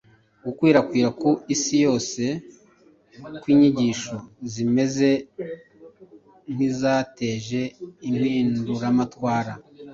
gukwirakwira 0.45 1.09
ku 1.21 1.29
isi 1.55 1.75
yose 1.85 2.23
kw’inyigisho 3.41 4.15
zimeze 4.51 5.09
nk’izateje 6.53 7.61
impinduramatwara 8.09 9.53